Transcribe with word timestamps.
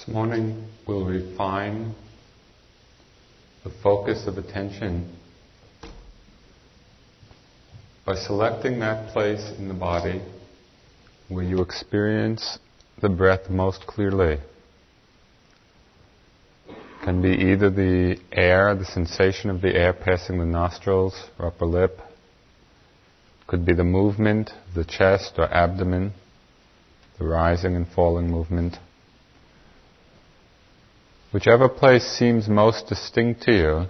This 0.00 0.14
morning 0.14 0.66
we'll 0.88 1.04
refine 1.04 1.94
the 3.64 3.70
focus 3.82 4.26
of 4.26 4.38
attention 4.38 5.14
by 8.06 8.14
selecting 8.14 8.78
that 8.80 9.12
place 9.12 9.52
in 9.58 9.68
the 9.68 9.74
body 9.74 10.22
where 11.28 11.44
you 11.44 11.60
experience 11.60 12.58
the 13.02 13.10
breath 13.10 13.50
most 13.50 13.86
clearly. 13.86 14.38
It 16.66 17.04
Can 17.04 17.20
be 17.20 17.32
either 17.32 17.68
the 17.68 18.16
air, 18.32 18.74
the 18.74 18.86
sensation 18.86 19.50
of 19.50 19.60
the 19.60 19.74
air 19.74 19.92
passing 19.92 20.38
the 20.38 20.46
nostrils 20.46 21.28
or 21.38 21.48
upper 21.48 21.66
lip. 21.66 22.00
It 23.42 23.46
Could 23.48 23.66
be 23.66 23.74
the 23.74 23.84
movement 23.84 24.50
of 24.68 24.74
the 24.74 24.84
chest 24.84 25.34
or 25.36 25.52
abdomen, 25.52 26.14
the 27.18 27.26
rising 27.26 27.76
and 27.76 27.86
falling 27.86 28.30
movement. 28.30 28.78
Whichever 31.32 31.68
place 31.68 32.04
seems 32.04 32.48
most 32.48 32.88
distinct 32.88 33.42
to 33.42 33.52
you, 33.52 33.86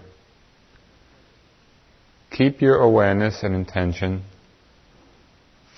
keep 2.30 2.60
your 2.60 2.76
awareness 2.76 3.42
and 3.42 3.54
intention 3.54 4.24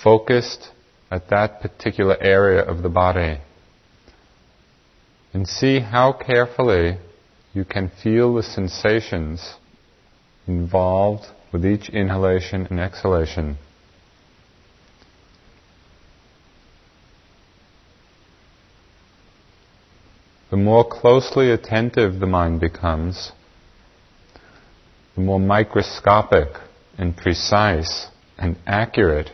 focused 0.03 0.71
at 1.11 1.31
that 1.31 1.61
particular 1.61 2.17
area 2.21 2.63
of 2.63 2.83
the 2.83 2.89
body 2.89 3.39
and 5.33 5.47
see 5.47 5.79
how 5.79 6.13
carefully 6.13 6.99
you 7.55 7.65
can 7.65 7.91
feel 8.03 8.35
the 8.35 8.43
sensations 8.43 9.55
involved 10.47 11.27
with 11.53 11.65
each 11.65 11.89
inhalation 11.89 12.67
and 12.71 12.81
exhalation. 12.81 13.57
The 20.53 20.59
more 20.59 20.85
closely 20.87 21.51
attentive 21.51 22.21
the 22.21 22.27
mind 22.27 22.61
becomes, 22.61 23.33
the 25.15 25.23
more 25.23 25.41
microscopic 25.41 26.49
and 26.99 27.17
precise 27.17 28.09
and 28.37 28.59
accurate 28.67 29.31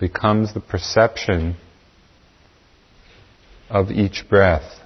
becomes 0.00 0.54
the 0.54 0.60
perception 0.60 1.56
of 3.68 3.90
each 3.90 4.24
breath. 4.30 4.80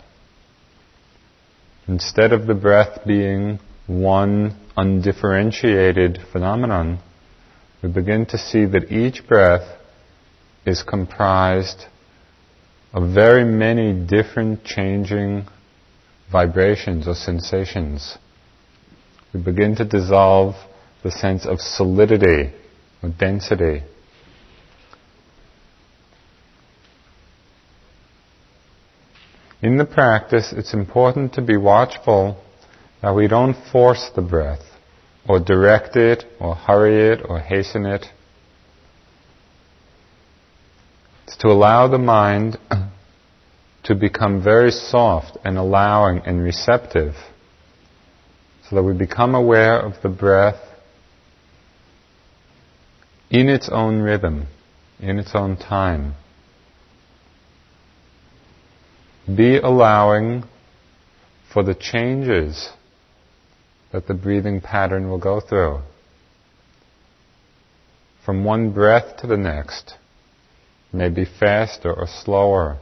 Instead 1.86 2.33
of 2.33 2.48
the 2.48 2.55
breath 2.55 3.06
being 3.06 3.61
one 3.86 4.56
undifferentiated 4.77 6.19
phenomenon, 6.33 6.98
we 7.81 7.91
begin 7.91 8.27
to 8.27 8.38
see 8.38 8.64
that 8.64 8.91
each 8.91 9.25
breath 9.28 9.78
is 10.64 10.83
comprised 10.83 11.84
of 12.92 13.12
very 13.15 13.45
many 13.45 13.92
different 13.92 14.65
changing 14.65 15.47
vibrations 16.31 17.06
or 17.06 17.15
sensations. 17.15 18.19
We 19.33 19.41
begin 19.43 19.77
to 19.77 19.84
dissolve 19.84 20.55
the 21.03 21.11
sense 21.11 21.47
of 21.47 21.61
solidity 21.61 22.53
or 23.03 23.11
density 23.11 23.83
In 29.62 29.78
the 29.78 29.84
practice, 29.84 30.53
it's 30.53 30.75
important 30.75 31.33
to 31.34 31.43
be 31.43 31.56
watchful 31.56 32.37
that 33.03 33.15
we 33.15 33.27
don't 33.27 33.56
force 33.73 34.11
the 34.15 34.23
breath, 34.23 34.62
or 35.27 35.41
direct 35.41 35.97
it, 35.97 36.25
or 36.39 36.55
hurry 36.55 37.11
it, 37.11 37.23
or 37.27 37.41
hasten 37.41 37.87
it. 37.87 38.06
It's 41.27 41.36
to 41.38 41.48
allow 41.48 41.88
the 41.88 41.98
mind 41.98 42.56
to 43.82 43.94
become 43.96 44.42
very 44.42 44.70
soft 44.70 45.36
and 45.44 45.58
allowing 45.58 46.20
and 46.24 46.41
receptive 46.41 47.14
so 48.69 48.77
that 48.77 48.82
we 48.84 48.92
become 48.92 49.34
aware 49.34 49.77
of 49.77 49.94
the 50.02 50.08
breath 50.08 50.60
in 53.28 53.48
its 53.48 53.69
own 53.69 54.03
rhythm, 54.03 54.47
in 55.00 55.19
its 55.19 55.32
own 55.34 55.56
time. 55.56 56.15
Be 59.26 59.59
allowing 59.59 60.44
for 61.53 61.65
the 61.65 61.75
changes 61.75 62.70
that 63.92 64.06
the 64.06 64.15
breathing 64.15 64.60
pattern 64.60 65.10
will 65.10 65.19
go 65.19 65.41
through. 65.41 65.81
From 68.25 68.44
one 68.44 68.72
breath 68.72 69.16
to 69.19 69.26
the 69.26 69.36
next, 69.36 69.94
maybe 70.97 71.25
faster 71.25 71.93
or 71.93 72.07
slower, 72.07 72.79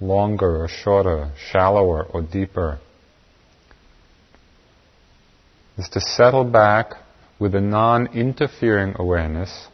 longer 0.00 0.62
or 0.62 0.68
shorter, 0.68 1.32
shallower 1.50 2.04
or 2.04 2.22
deeper. 2.22 2.78
Is 5.76 5.88
to 5.90 6.00
settle 6.00 6.44
back 6.44 6.92
with 7.38 7.54
a 7.54 7.60
non-interfering 7.60 8.94
awareness, 8.98 9.66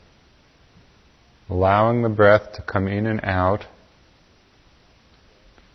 allowing 1.49 2.03
the 2.03 2.09
breath 2.09 2.55
to 2.55 2.63
come 2.63 2.89
in 2.89 3.07
and 3.07 3.21
out 3.23 3.67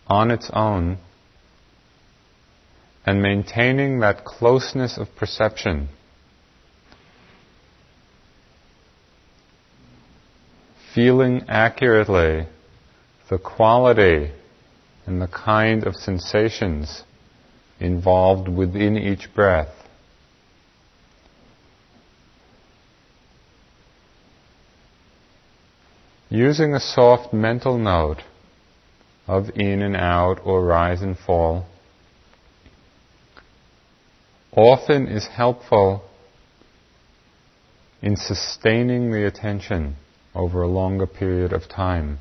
on 0.08 0.32
its 0.32 0.50
own 0.54 0.98
and 3.06 3.22
maintaining 3.22 4.02
that 4.02 4.26
closeness 4.26 4.98
of 4.98 5.08
perception. 5.16 5.88
Feeling 10.98 11.46
accurately 11.48 12.48
the 13.30 13.38
quality 13.38 14.32
and 15.06 15.22
the 15.22 15.28
kind 15.28 15.84
of 15.84 15.96
sensations 15.96 17.04
involved 17.80 18.48
within 18.48 18.98
each 18.98 19.32
breath. 19.36 19.70
Using 26.32 26.74
a 26.74 26.80
soft 26.80 27.32
mental 27.32 27.78
note 27.78 28.24
of 29.28 29.52
in 29.52 29.84
and 29.84 29.96
out 29.96 30.40
or 30.44 30.66
rise 30.66 31.04
and 31.04 31.16
fall 31.16 31.68
often 34.52 35.08
is 35.08 35.28
helpful 35.28 36.02
in 38.02 38.16
sustaining 38.16 39.12
the 39.12 39.28
attention 39.28 39.96
over 40.38 40.62
a 40.62 40.68
longer 40.68 41.08
period 41.08 41.52
of 41.52 41.68
time. 41.68 42.20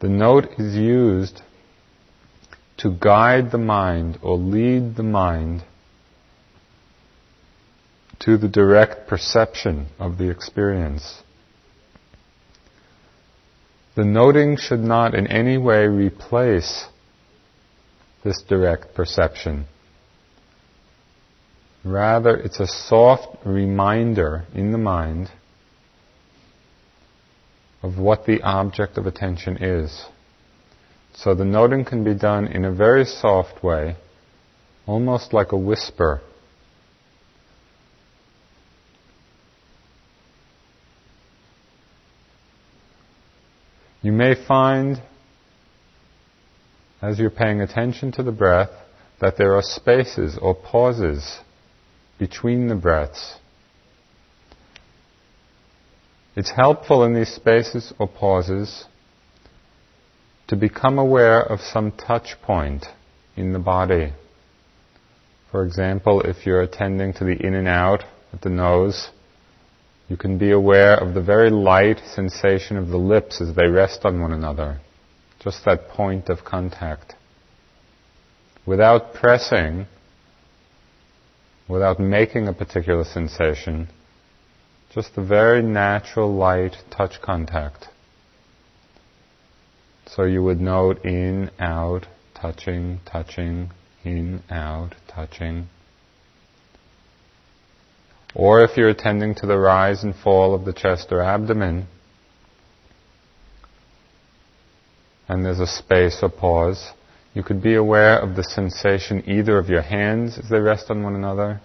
The 0.00 0.08
note 0.08 0.48
is 0.58 0.76
used 0.76 1.40
to 2.78 2.90
guide 2.90 3.50
the 3.50 3.58
mind 3.58 4.18
or 4.22 4.36
lead 4.36 4.96
the 4.96 5.02
mind 5.02 5.64
to 8.20 8.36
the 8.36 8.48
direct 8.48 9.08
perception 9.08 9.86
of 9.98 10.18
the 10.18 10.30
experience. 10.30 11.22
The 13.94 14.04
noting 14.04 14.58
should 14.58 14.80
not 14.80 15.14
in 15.14 15.26
any 15.26 15.56
way 15.56 15.86
replace 15.86 16.86
this 18.22 18.42
direct 18.42 18.94
perception. 18.94 19.64
Rather, 21.82 22.36
it's 22.36 22.60
a 22.60 22.66
soft 22.66 23.46
reminder 23.46 24.44
in 24.54 24.72
the 24.72 24.78
mind 24.78 25.30
of 27.86 27.98
what 27.98 28.26
the 28.26 28.42
object 28.42 28.98
of 28.98 29.06
attention 29.06 29.56
is. 29.62 30.06
So 31.14 31.36
the 31.36 31.44
noting 31.44 31.84
can 31.84 32.02
be 32.02 32.14
done 32.14 32.48
in 32.48 32.64
a 32.64 32.72
very 32.72 33.04
soft 33.04 33.62
way, 33.62 33.96
almost 34.86 35.32
like 35.32 35.52
a 35.52 35.56
whisper. 35.56 36.20
You 44.02 44.10
may 44.10 44.34
find, 44.34 45.00
as 47.00 47.20
you're 47.20 47.30
paying 47.30 47.60
attention 47.60 48.10
to 48.12 48.24
the 48.24 48.32
breath, 48.32 48.70
that 49.20 49.36
there 49.38 49.54
are 49.54 49.62
spaces 49.62 50.36
or 50.42 50.56
pauses 50.56 51.38
between 52.18 52.66
the 52.66 52.74
breaths. 52.74 53.36
It's 56.36 56.50
helpful 56.50 57.02
in 57.02 57.14
these 57.14 57.34
spaces 57.34 57.94
or 57.98 58.06
pauses 58.06 58.84
to 60.48 60.56
become 60.56 60.98
aware 60.98 61.40
of 61.40 61.60
some 61.60 61.92
touch 61.92 62.36
point 62.42 62.84
in 63.36 63.54
the 63.54 63.58
body. 63.58 64.12
For 65.50 65.64
example, 65.64 66.20
if 66.20 66.44
you're 66.44 66.60
attending 66.60 67.14
to 67.14 67.24
the 67.24 67.32
in 67.32 67.54
and 67.54 67.66
out 67.66 68.04
at 68.34 68.42
the 68.42 68.50
nose, 68.50 69.08
you 70.08 70.18
can 70.18 70.36
be 70.36 70.50
aware 70.50 70.94
of 70.94 71.14
the 71.14 71.22
very 71.22 71.48
light 71.48 72.00
sensation 72.14 72.76
of 72.76 72.88
the 72.88 72.98
lips 72.98 73.40
as 73.40 73.56
they 73.56 73.66
rest 73.66 74.04
on 74.04 74.20
one 74.20 74.32
another. 74.32 74.80
Just 75.42 75.64
that 75.64 75.88
point 75.88 76.28
of 76.28 76.44
contact. 76.44 77.14
Without 78.66 79.14
pressing, 79.14 79.86
without 81.66 81.98
making 81.98 82.46
a 82.46 82.52
particular 82.52 83.04
sensation, 83.04 83.88
just 84.96 85.14
the 85.14 85.22
very 85.22 85.62
natural 85.62 86.34
light 86.34 86.74
touch 86.90 87.20
contact. 87.20 87.88
So 90.06 90.24
you 90.24 90.42
would 90.42 90.58
note 90.58 91.04
in, 91.04 91.50
out, 91.60 92.06
touching, 92.34 93.00
touching, 93.04 93.72
in, 94.04 94.42
out, 94.50 94.94
touching. 95.06 95.66
Or 98.34 98.64
if 98.64 98.78
you're 98.78 98.88
attending 98.88 99.34
to 99.34 99.46
the 99.46 99.58
rise 99.58 100.02
and 100.02 100.14
fall 100.14 100.54
of 100.54 100.64
the 100.64 100.72
chest 100.72 101.08
or 101.10 101.20
abdomen, 101.20 101.88
and 105.28 105.44
there's 105.44 105.60
a 105.60 105.66
space 105.66 106.20
or 106.22 106.30
pause, 106.30 106.92
you 107.34 107.42
could 107.42 107.62
be 107.62 107.74
aware 107.74 108.18
of 108.18 108.34
the 108.34 108.44
sensation 108.44 109.28
either 109.28 109.58
of 109.58 109.68
your 109.68 109.82
hands 109.82 110.38
as 110.38 110.48
they 110.48 110.58
rest 110.58 110.86
on 110.88 111.02
one 111.02 111.14
another, 111.14 111.60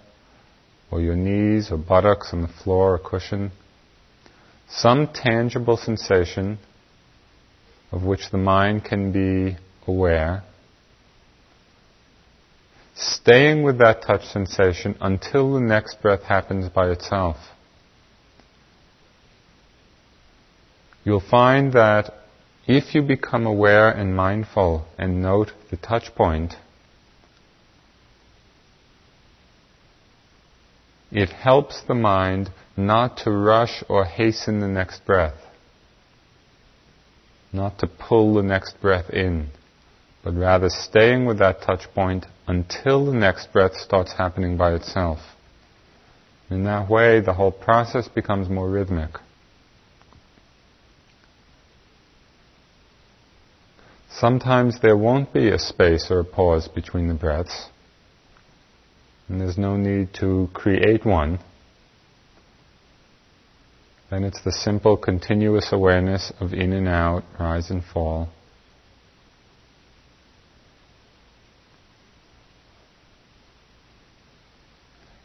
or 0.92 1.00
your 1.00 1.16
knees 1.16 1.72
or 1.72 1.78
buttocks 1.78 2.32
on 2.34 2.42
the 2.42 2.48
floor 2.48 2.94
or 2.94 2.98
cushion. 2.98 3.50
Some 4.68 5.08
tangible 5.08 5.78
sensation 5.78 6.58
of 7.90 8.04
which 8.04 8.30
the 8.30 8.38
mind 8.38 8.84
can 8.84 9.10
be 9.10 9.56
aware. 9.86 10.44
Staying 12.94 13.62
with 13.62 13.78
that 13.78 14.02
touch 14.02 14.24
sensation 14.26 14.96
until 15.00 15.54
the 15.54 15.60
next 15.60 16.00
breath 16.02 16.24
happens 16.24 16.68
by 16.68 16.90
itself. 16.90 17.36
You'll 21.04 21.20
find 21.20 21.72
that 21.72 22.12
if 22.66 22.94
you 22.94 23.02
become 23.02 23.46
aware 23.46 23.90
and 23.90 24.14
mindful 24.14 24.86
and 24.98 25.22
note 25.22 25.52
the 25.70 25.76
touch 25.78 26.14
point, 26.14 26.54
it 31.12 31.28
helps 31.28 31.82
the 31.82 31.94
mind 31.94 32.50
not 32.76 33.18
to 33.18 33.30
rush 33.30 33.84
or 33.88 34.04
hasten 34.04 34.60
the 34.60 34.68
next 34.68 35.04
breath, 35.04 35.36
not 37.52 37.78
to 37.78 37.86
pull 37.86 38.34
the 38.34 38.42
next 38.42 38.80
breath 38.80 39.10
in, 39.10 39.48
but 40.24 40.34
rather 40.34 40.70
staying 40.70 41.26
with 41.26 41.38
that 41.38 41.60
touch 41.60 41.82
point 41.94 42.24
until 42.46 43.04
the 43.04 43.12
next 43.12 43.52
breath 43.52 43.74
starts 43.76 44.14
happening 44.14 44.56
by 44.56 44.72
itself. 44.72 45.18
In 46.50 46.64
that 46.64 46.88
way, 46.88 47.20
the 47.20 47.34
whole 47.34 47.52
process 47.52 48.08
becomes 48.08 48.48
more 48.48 48.68
rhythmic. 48.70 49.10
Sometimes 54.10 54.80
there 54.80 54.96
won't 54.96 55.32
be 55.32 55.48
a 55.48 55.58
space 55.58 56.10
or 56.10 56.20
a 56.20 56.24
pause 56.24 56.68
between 56.68 57.08
the 57.08 57.14
breaths, 57.14 57.68
and 59.32 59.40
there's 59.40 59.56
no 59.56 59.78
need 59.78 60.12
to 60.20 60.50
create 60.52 61.06
one. 61.06 61.38
Then 64.10 64.24
it's 64.24 64.42
the 64.44 64.52
simple 64.52 64.98
continuous 64.98 65.72
awareness 65.72 66.30
of 66.38 66.52
in 66.52 66.74
and 66.74 66.86
out, 66.86 67.24
rise 67.40 67.70
and 67.70 67.82
fall. 67.82 68.28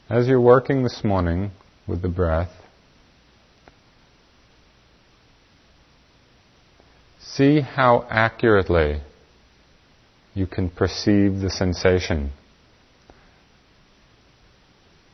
As 0.10 0.28
you're 0.28 0.40
working 0.40 0.84
this 0.84 1.02
morning 1.04 1.52
with 1.86 2.02
the 2.02 2.08
breath, 2.08 2.52
See 7.38 7.62
how 7.62 8.08
accurately 8.10 9.02
you 10.34 10.48
can 10.48 10.72
perceive 10.72 11.40
the 11.40 11.52
sensation. 11.52 12.32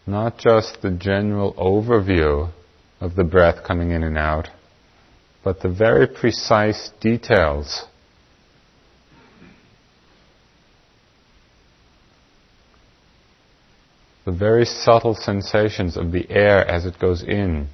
Not 0.06 0.38
just 0.38 0.82
the 0.82 0.92
general 0.92 1.54
overview 1.54 2.52
of 3.00 3.16
the 3.16 3.24
breath 3.24 3.64
coming 3.64 3.92
in 3.92 4.04
and 4.04 4.18
out, 4.18 4.50
but 5.44 5.62
the 5.62 5.70
very 5.70 6.08
precise 6.08 6.92
details. 7.00 7.86
The 14.26 14.32
very 14.32 14.66
subtle 14.66 15.16
sensations 15.16 15.98
of 15.98 16.12
the 16.12 16.30
air 16.30 16.66
as 16.66 16.86
it 16.86 17.00
goes 17.00 17.24
in, 17.24 17.68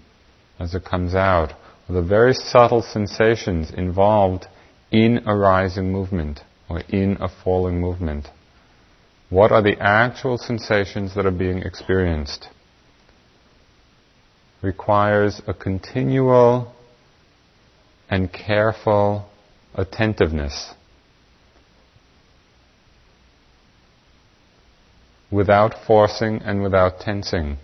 as 0.59 0.73
it 0.73 0.83
comes 0.83 1.13
out, 1.13 1.53
the 1.87 2.01
very 2.01 2.33
subtle 2.33 2.83
sensations 2.83 3.71
involved 3.71 4.45
in 4.91 5.27
a 5.27 5.35
rising 5.35 5.91
movement 5.91 6.41
or 6.69 6.81
in 6.89 7.17
a 7.19 7.29
falling 7.43 7.79
movement. 7.79 8.27
What 9.29 9.51
are 9.51 9.61
the 9.61 9.77
actual 9.79 10.37
sensations 10.37 11.15
that 11.15 11.25
are 11.25 11.31
being 11.31 11.59
experienced? 11.59 12.47
Requires 14.61 15.41
a 15.47 15.53
continual 15.53 16.73
and 18.09 18.31
careful 18.33 19.29
attentiveness. 19.75 20.73
Without 25.31 25.85
forcing 25.85 26.41
and 26.41 26.63
without 26.63 26.99
tensing. 26.99 27.57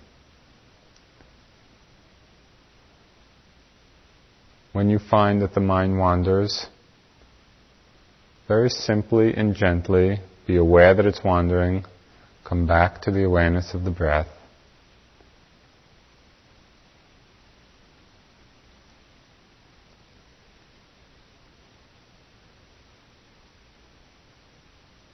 when 4.75 4.89
you 4.89 4.99
find 4.99 5.41
that 5.41 5.53
the 5.53 5.61
mind 5.61 5.97
wanders, 5.97 6.67
very 8.45 8.69
simply 8.69 9.33
and 9.33 9.55
gently 9.55 10.19
be 10.45 10.55
aware 10.57 10.93
that 10.93 11.05
it's 11.05 11.23
wandering, 11.23 11.85
come 12.43 12.67
back 12.67 13.01
to 13.03 13.11
the 13.11 13.23
awareness 13.23 13.73
of 13.73 13.83
the 13.83 13.91
breath. 13.91 14.27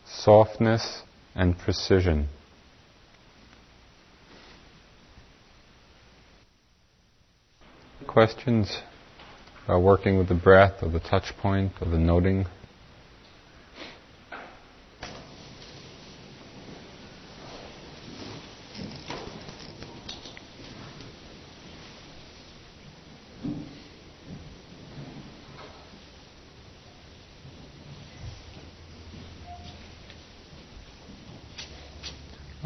Softness 0.05 1.01
and 1.33 1.57
precision. 1.57 2.27
Questions? 8.07 8.81
uh, 9.71 9.79
working 9.79 10.17
with 10.17 10.27
the 10.27 10.35
breath 10.35 10.81
or 10.81 10.89
the 10.89 10.99
touch 10.99 11.33
point 11.41 11.71
or 11.81 11.89
the 11.89 11.97
noting. 11.97 12.45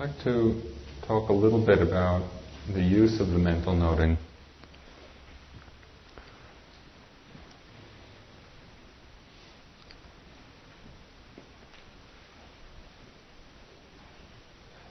Like 0.06 0.24
to 0.24 0.62
talk 1.08 1.30
a 1.30 1.34
little 1.34 1.66
bit 1.66 1.80
about 1.80 2.30
the 2.72 2.82
use 2.82 3.20
of 3.20 3.30
the 3.30 3.40
mental 3.40 3.76
noting. 3.76 4.18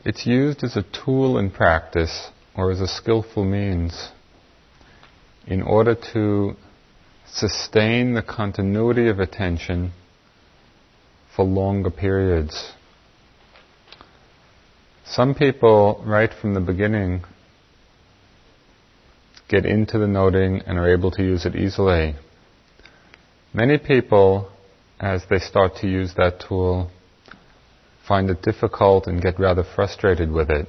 It's 0.05 0.27
used 0.27 0.65
as 0.65 0.77
a 0.77 0.83
tool 0.83 1.39
in 1.39 1.51
practice 1.51 2.31
or 2.57 2.73
as 2.73 2.81
a 2.81 2.89
skillful 2.89 3.45
means 3.45 4.11
in 5.47 5.63
order 5.63 5.95
to 6.13 6.57
sustain 7.27 8.15
the 8.15 8.23
continuity 8.23 9.09
of 9.09 9.21
attention 9.21 9.93
for 11.37 11.45
longer 11.45 11.91
periods. 11.91 12.73
Some 15.07 15.35
people, 15.35 16.03
right 16.07 16.31
from 16.33 16.55
the 16.55 16.61
beginning, 16.61 17.25
get 19.49 19.67
into 19.67 19.99
the 19.99 20.07
noting 20.07 20.63
and 20.67 20.79
are 20.79 20.91
able 20.91 21.11
to 21.13 21.23
use 21.23 21.45
it 21.45 21.55
easily. 21.55 22.15
Many 23.53 23.77
people, 23.79 24.51
as 24.99 25.23
they 25.29 25.39
start 25.39 25.77
to 25.77 25.87
use 25.87 26.15
that 26.17 26.41
tool, 26.49 26.91
find 28.09 28.31
it 28.31 28.43
difficult 28.43 29.07
and 29.07 29.21
get 29.21 29.39
rather 29.39 29.63
frustrated 29.63 30.33
with 30.33 30.51
it. 30.51 30.69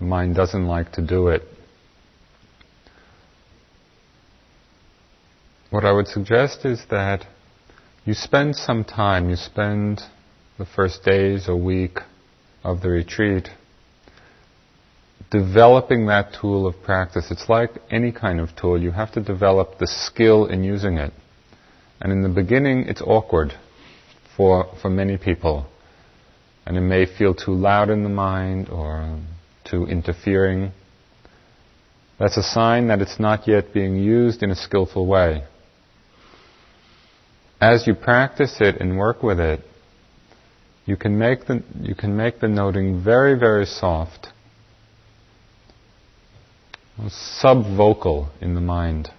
The 0.00 0.04
mind 0.04 0.34
doesn't 0.34 0.66
like 0.66 0.92
to 0.92 1.00
do 1.00 1.28
it. 1.28 1.42
What 5.70 5.84
I 5.84 5.92
would 5.92 6.08
suggest 6.08 6.64
is 6.64 6.82
that 6.90 7.24
you 8.04 8.14
spend 8.14 8.56
some 8.56 8.84
time, 8.84 9.30
you 9.30 9.36
spend 9.36 10.00
the 10.58 10.66
first 10.66 11.04
days 11.04 11.48
or 11.48 11.56
week 11.56 11.98
of 12.66 12.82
the 12.82 12.88
retreat 12.88 13.48
developing 15.30 16.06
that 16.06 16.36
tool 16.40 16.66
of 16.66 16.74
practice. 16.82 17.30
It's 17.30 17.48
like 17.48 17.70
any 17.90 18.12
kind 18.12 18.40
of 18.40 18.54
tool. 18.54 18.80
You 18.80 18.92
have 18.92 19.12
to 19.12 19.20
develop 19.20 19.78
the 19.78 19.86
skill 19.86 20.46
in 20.46 20.62
using 20.62 20.98
it. 20.98 21.12
And 22.00 22.12
in 22.12 22.22
the 22.22 22.28
beginning, 22.28 22.84
it's 22.88 23.02
awkward 23.02 23.52
for, 24.36 24.66
for 24.80 24.90
many 24.90 25.16
people 25.16 25.66
and 26.66 26.76
it 26.76 26.80
may 26.80 27.06
feel 27.06 27.32
too 27.32 27.54
loud 27.54 27.90
in 27.90 28.02
the 28.02 28.08
mind 28.08 28.68
or 28.68 29.20
too 29.64 29.86
interfering. 29.86 30.72
That's 32.18 32.36
a 32.36 32.42
sign 32.42 32.88
that 32.88 33.00
it's 33.00 33.20
not 33.20 33.46
yet 33.46 33.72
being 33.72 33.96
used 33.96 34.42
in 34.42 34.50
a 34.50 34.56
skillful 34.56 35.06
way. 35.06 35.44
as 37.58 37.86
you 37.86 37.94
practice 37.94 38.56
it 38.60 38.76
and 38.80 38.98
work 38.98 39.22
with 39.22 39.40
it, 39.40 39.60
you 40.86 40.96
can 40.96 41.18
make 41.18 41.46
the, 41.46 41.62
you 41.80 41.96
can 41.96 42.16
make 42.16 42.40
the 42.40 42.48
noting 42.48 43.02
very, 43.02 43.36
very 43.36 43.66
soft, 43.66 44.28
subvocal 47.42 48.30
in 48.40 48.54
the 48.54 48.60
mind, 48.60 49.10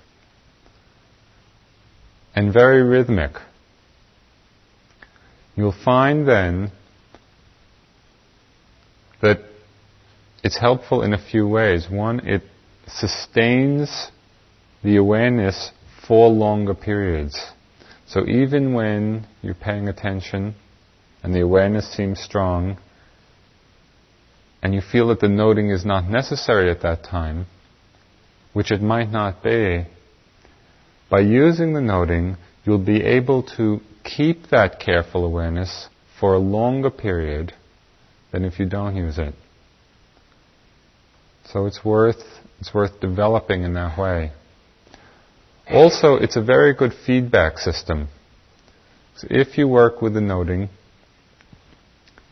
and 2.34 2.54
very 2.54 2.82
rhythmic. 2.82 3.34
You'll 5.58 5.76
find 5.84 6.26
then 6.26 6.72
that 9.22 9.40
it's 10.44 10.58
helpful 10.58 11.02
in 11.02 11.14
a 11.14 11.18
few 11.18 11.48
ways. 11.48 11.88
One, 11.90 12.26
it 12.26 12.44
sustains 12.88 14.10
the 14.84 14.96
awareness 14.96 15.72
for 16.08 16.30
longer 16.30 16.74
periods. 16.74 17.38
So 18.06 18.26
even 18.26 18.74
when 18.74 19.28
you're 19.42 19.54
paying 19.54 19.90
attention 19.90 20.56
and 21.28 21.36
the 21.36 21.42
awareness 21.42 21.92
seems 21.92 22.22
strong, 22.22 22.78
and 24.64 24.74
you 24.74 24.80
feel 24.80 25.10
that 25.10 25.20
the 25.20 25.28
noting 25.28 25.72
is 25.72 25.84
not 25.84 26.10
necessary 26.10 26.72
at 26.72 26.84
that 26.84 27.04
time, 27.04 27.48
which 28.54 28.72
it 28.72 28.82
might 28.82 29.12
not 29.12 29.44
be, 29.44 29.86
by 31.10 31.20
using 31.20 31.74
the 31.74 31.82
noting, 31.82 32.38
you'll 32.64 32.78
be 32.78 33.04
able 33.04 33.44
to 33.44 33.82
keep 34.06 34.48
that 34.52 34.80
careful 34.80 35.26
awareness 35.26 35.90
for 36.18 36.34
a 36.34 36.40
longer 36.40 36.90
period 36.90 37.52
than 38.32 38.46
if 38.46 38.58
you 38.58 38.66
don't 38.66 38.96
use 38.96 39.18
it. 39.18 39.34
So 41.52 41.66
it's 41.66 41.84
worth, 41.84 42.24
it's 42.62 42.74
worth 42.74 43.02
developing 43.02 43.64
in 43.64 43.74
that 43.74 44.00
way. 44.00 44.32
Also, 45.70 46.16
it's 46.16 46.38
a 46.38 46.42
very 46.42 46.74
good 46.74 46.94
feedback 47.06 47.58
system. 47.58 48.08
So 49.18 49.28
if 49.30 49.58
you 49.58 49.68
work 49.68 50.02
with 50.02 50.14
the 50.14 50.22
noting, 50.22 50.70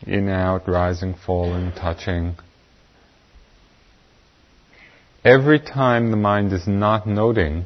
in, 0.06 0.28
out, 0.28 0.68
rising, 0.68 1.14
falling, 1.14 1.72
touching, 1.72 2.36
every 5.24 5.58
time 5.58 6.10
the 6.10 6.16
mind 6.16 6.52
is 6.52 6.66
not 6.66 7.06
noting, 7.06 7.64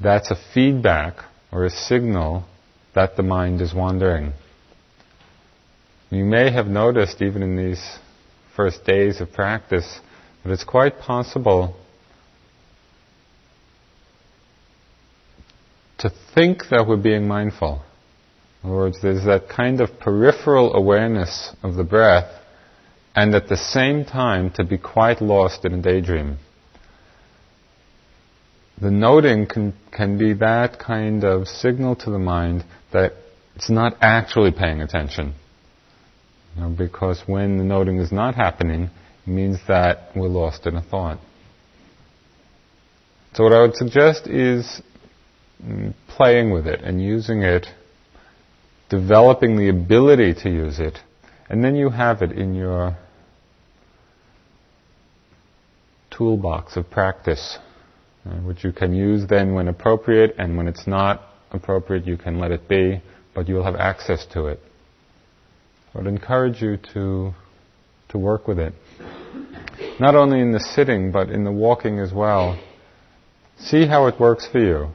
that's 0.00 0.30
a 0.30 0.36
feedback 0.54 1.24
or 1.52 1.64
a 1.64 1.70
signal 1.70 2.44
that 2.94 3.16
the 3.16 3.22
mind 3.22 3.60
is 3.60 3.74
wandering. 3.74 4.32
You 6.10 6.24
may 6.24 6.50
have 6.52 6.66
noticed, 6.66 7.20
even 7.22 7.42
in 7.42 7.56
these 7.56 7.98
first 8.56 8.84
days 8.84 9.20
of 9.20 9.32
practice, 9.32 10.00
that 10.44 10.52
it's 10.52 10.64
quite 10.64 10.98
possible 10.98 11.76
to 15.98 16.10
think 16.34 16.68
that 16.70 16.86
we're 16.88 16.96
being 16.96 17.28
mindful. 17.28 17.82
In 18.62 18.70
other 18.70 18.76
words, 18.76 18.98
there's 19.02 19.24
that 19.24 19.48
kind 19.48 19.80
of 19.80 19.98
peripheral 19.98 20.74
awareness 20.74 21.54
of 21.62 21.74
the 21.76 21.84
breath, 21.84 22.30
and 23.16 23.34
at 23.34 23.48
the 23.48 23.56
same 23.56 24.04
time 24.04 24.50
to 24.52 24.64
be 24.64 24.78
quite 24.78 25.20
lost 25.22 25.64
in 25.64 25.74
a 25.74 25.82
daydream. 25.82 26.38
The 28.80 28.90
noting 28.90 29.46
can, 29.46 29.74
can 29.92 30.18
be 30.18 30.34
that 30.34 30.78
kind 30.78 31.24
of 31.24 31.48
signal 31.48 31.96
to 31.96 32.10
the 32.10 32.18
mind 32.18 32.64
that 32.92 33.12
it's 33.56 33.70
not 33.70 33.96
actually 34.00 34.52
paying 34.52 34.80
attention. 34.80 35.34
You 36.56 36.62
know, 36.62 36.70
because 36.70 37.22
when 37.26 37.58
the 37.58 37.64
noting 37.64 37.98
is 37.98 38.10
not 38.10 38.34
happening, 38.34 38.90
it 39.26 39.30
means 39.30 39.58
that 39.68 40.10
we're 40.16 40.28
lost 40.28 40.66
in 40.66 40.76
a 40.76 40.82
thought. 40.82 41.18
So 43.34 43.44
what 43.44 43.52
I 43.52 43.60
would 43.62 43.76
suggest 43.76 44.26
is 44.26 44.82
mm, 45.62 45.94
playing 46.08 46.50
with 46.50 46.66
it 46.66 46.80
and 46.80 47.02
using 47.02 47.42
it, 47.42 47.66
developing 48.90 49.56
the 49.56 49.68
ability 49.68 50.34
to 50.34 50.50
use 50.50 50.78
it, 50.80 50.98
and 51.48 51.64
then 51.64 51.76
you 51.76 51.88
have 51.88 52.20
it 52.20 52.32
in 52.32 52.54
your 52.54 52.98
toolbox 56.10 56.76
of 56.76 56.90
practice, 56.90 57.58
uh, 58.26 58.30
which 58.40 58.62
you 58.64 58.72
can 58.72 58.92
use 58.92 59.26
then 59.28 59.54
when 59.54 59.68
appropriate, 59.68 60.34
and 60.36 60.56
when 60.56 60.68
it's 60.68 60.86
not 60.86 61.22
appropriate, 61.52 62.06
you 62.06 62.16
can 62.16 62.38
let 62.38 62.50
it 62.50 62.68
be, 62.68 63.00
but 63.34 63.48
you'll 63.48 63.64
have 63.64 63.76
access 63.76 64.26
to 64.26 64.46
it. 64.46 64.60
I 65.94 65.98
would 65.98 66.06
encourage 66.06 66.60
you 66.60 66.76
to, 66.92 67.32
to 68.10 68.18
work 68.18 68.46
with 68.46 68.58
it. 68.58 68.74
Not 69.98 70.14
only 70.14 70.40
in 70.40 70.52
the 70.52 70.60
sitting, 70.60 71.12
but 71.12 71.30
in 71.30 71.44
the 71.44 71.52
walking 71.52 71.98
as 72.00 72.12
well. 72.12 72.60
See 73.58 73.86
how 73.86 74.06
it 74.06 74.18
works 74.18 74.46
for 74.50 74.58
you. 74.58 74.88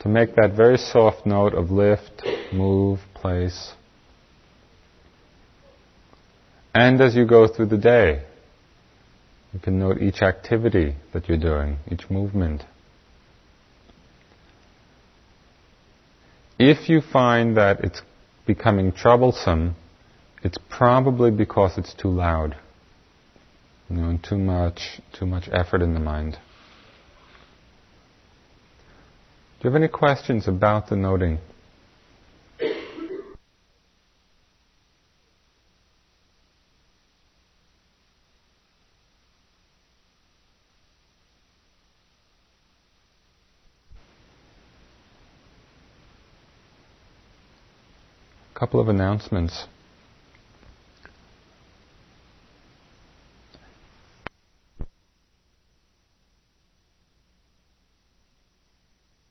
To 0.00 0.08
make 0.08 0.34
that 0.36 0.54
very 0.56 0.76
soft 0.76 1.24
note 1.24 1.54
of 1.54 1.70
lift, 1.70 2.22
move, 2.52 3.00
place. 3.22 3.72
And 6.74 7.00
as 7.00 7.14
you 7.14 7.26
go 7.26 7.48
through 7.48 7.66
the 7.66 7.78
day, 7.78 8.24
you 9.52 9.60
can 9.60 9.78
note 9.78 10.02
each 10.02 10.20
activity 10.22 10.96
that 11.12 11.28
you're 11.28 11.38
doing, 11.38 11.78
each 11.90 12.10
movement. 12.10 12.64
If 16.58 16.88
you 16.88 17.00
find 17.00 17.56
that 17.56 17.80
it's 17.80 18.02
becoming 18.46 18.92
troublesome, 18.92 19.76
it's 20.42 20.58
probably 20.68 21.30
because 21.30 21.78
it's 21.78 21.94
too 21.94 22.08
loud. 22.08 22.56
You 23.88 23.96
know, 23.96 24.08
and 24.08 24.22
too 24.22 24.38
much, 24.38 25.00
too 25.12 25.26
much 25.26 25.48
effort 25.52 25.82
in 25.82 25.92
the 25.94 26.00
mind. 26.00 26.38
Do 29.60 29.68
you 29.68 29.70
have 29.70 29.80
any 29.80 29.88
questions 29.88 30.48
about 30.48 30.88
the 30.88 30.96
noting? 30.96 31.38
Couple 48.62 48.78
of 48.78 48.86
announcements. 48.86 49.66